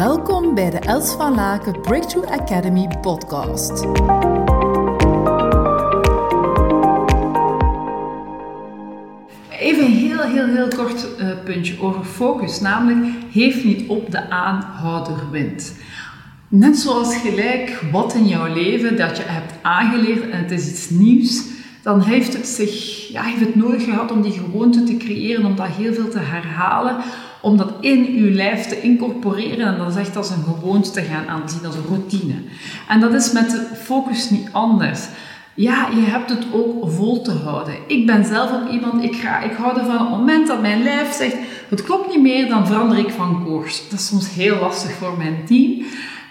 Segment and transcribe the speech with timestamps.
[0.00, 3.70] Welkom bij de Els van Laken Breakthrough Academy podcast.
[9.50, 12.60] Even een heel, heel, heel kort uh, puntje over focus.
[12.60, 15.74] Namelijk, heeft niet op de aanhouder wint.
[16.48, 20.90] Net zoals gelijk wat in jouw leven dat je hebt aangeleerd en het is iets
[20.90, 21.44] nieuws,
[21.82, 25.56] dan heeft het, zich, ja, heeft het nodig gehad om die gewoonte te creëren, om
[25.56, 26.96] dat heel veel te herhalen,
[27.40, 31.02] om dat in uw lijf te incorporeren en dat is echt als een gewoonte te
[31.02, 32.34] gaan aanzien, als een routine.
[32.88, 35.00] En dat is met de focus niet anders.
[35.54, 37.74] Ja, je hebt het ook vol te houden.
[37.86, 40.82] Ik ben zelf ook iemand, ik, ga, ik hou ervan op het moment dat mijn
[40.82, 41.36] lijf zegt,
[41.68, 43.88] het klopt niet meer, dan verander ik van koers.
[43.88, 45.82] Dat is soms heel lastig voor mijn team.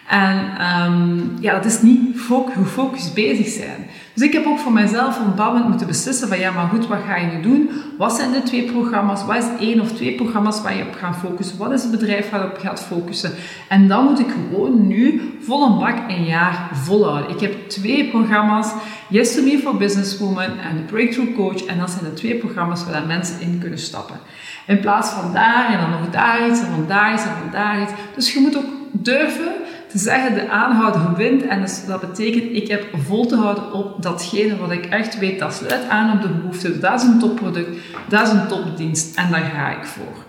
[0.09, 0.37] En
[0.85, 2.19] um, ja, dat is niet
[2.55, 3.87] gefocust bezig zijn.
[4.13, 6.97] Dus ik heb ook voor mezelf een bepaald moeten beslissen van ja, maar goed, wat
[7.07, 7.69] ga je nu doen?
[7.97, 9.25] Wat zijn de twee programma's?
[9.25, 11.57] Wat is één of twee programma's waar je op gaat focussen?
[11.57, 13.31] Wat is het bedrijf waar je gaat focussen?
[13.67, 17.29] En dan moet ik gewoon nu vol een bak een jaar volhouden.
[17.29, 18.71] Ik heb twee programma's,
[19.09, 21.65] Yes to Me for Businesswoman en de Breakthrough Coach.
[21.65, 24.19] En dat zijn de twee programma's waar mensen in kunnen stappen.
[24.67, 27.51] In plaats van daar en dan nog daar iets en van daar iets en van
[27.51, 27.91] daar iets.
[28.15, 29.53] Dus je moet ook durven
[29.89, 31.47] te zeggen, de aanhouder wint.
[31.47, 35.39] En dus dat betekent, ik heb vol te houden op datgene wat ik echt weet,
[35.39, 36.79] dat sluit aan op de behoefte.
[36.79, 37.69] Dat is een topproduct,
[38.07, 40.23] dat is een topdienst en daar ga ik voor.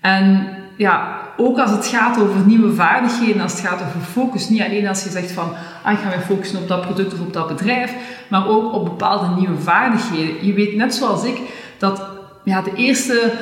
[0.00, 4.62] En ja, ook als het gaat over nieuwe vaardigheden, als het gaat over focus, niet
[4.62, 7.32] alleen als je zegt van, ah, ik ga me focussen op dat product of op
[7.32, 7.94] dat bedrijf,
[8.28, 10.46] maar ook op bepaalde nieuwe vaardigheden.
[10.46, 11.40] Je weet net zoals ik
[11.78, 12.02] dat
[12.44, 13.32] ja, de eerste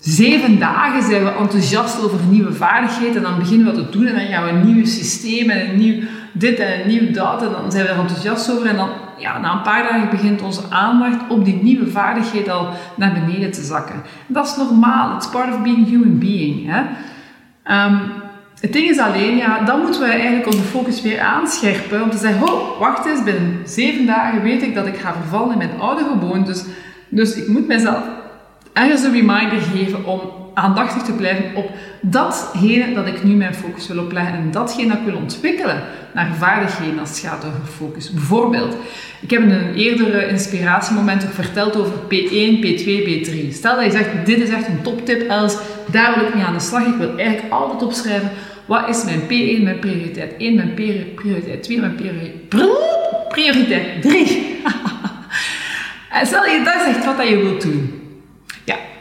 [0.00, 4.14] zeven dagen zijn we enthousiast over nieuwe vaardigheden en dan beginnen we te doen en
[4.14, 7.50] dan gaan we een nieuw systeem en een nieuw dit en een nieuw dat en
[7.50, 10.62] dan zijn we er enthousiast over en dan ja, na een paar dagen begint onze
[10.70, 14.02] aandacht op die nieuwe vaardigheid al naar beneden te zakken.
[14.26, 16.66] Dat is normaal, it's part of being human being.
[16.66, 16.80] Hè?
[17.86, 18.00] Um,
[18.60, 22.16] het ding is alleen, ja, dan moeten we eigenlijk onze focus weer aanscherpen om te
[22.16, 25.80] zeggen, oh, wacht eens, binnen zeven dagen weet ik dat ik ga vervallen in mijn
[25.80, 26.64] oude gewoontes,
[27.08, 28.02] dus ik moet mezelf
[28.78, 30.20] ergens een reminder geven om
[30.54, 34.98] aandachtig te blijven op datgene dat ik nu mijn focus wil opleggen en datgene dat
[34.98, 35.82] ik wil ontwikkelen
[36.14, 38.10] naar vaardigheden als het gaat over focus.
[38.10, 38.76] Bijvoorbeeld,
[39.20, 43.52] ik heb in een eerdere inspiratiemoment ook verteld over P1, P2, B3.
[43.52, 45.58] Stel dat je zegt, dit is echt een toptip Els,
[45.90, 46.86] daar wil ik mee aan de slag.
[46.86, 48.30] Ik wil eigenlijk altijd opschrijven,
[48.64, 50.74] wat is mijn P1, mijn prioriteit 1, mijn
[51.14, 51.96] prioriteit 2, mijn
[53.28, 54.60] prioriteit 3.
[56.18, 57.97] en stel dat je dat zegt wat je wilt doen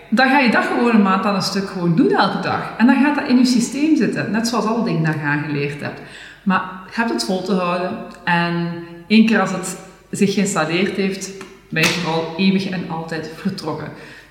[0.09, 2.73] dan ga je dat gewoon een maand aan een stuk gewoon doen elke dag.
[2.77, 5.81] En dan gaat dat in je systeem zitten, net zoals alle dingen dat je aangeleerd
[5.81, 6.01] hebt.
[6.43, 8.73] Maar je hebt het vol te houden en
[9.07, 9.77] één keer als het
[10.09, 11.31] zich geïnstalleerd heeft,
[11.69, 13.87] ben je vooral eeuwig en altijd vertrokken.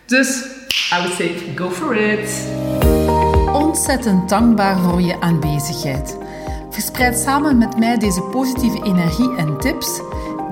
[0.06, 0.44] Dus,
[0.92, 2.48] I would say, go for it.
[3.52, 6.18] Ontzettend dankbaar voor je aanwezigheid.
[6.70, 10.00] Verspreid samen met mij deze positieve energie en tips.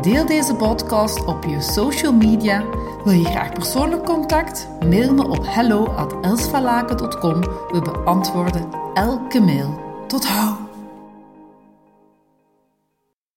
[0.02, 2.62] Deel deze podcast op je social media
[3.04, 4.68] wil je graag persoonlijk contact?
[4.86, 7.40] Mail me op hello@elsvalaken.com.
[7.40, 9.82] We beantwoorden elke mail.
[10.06, 10.63] Tot hou!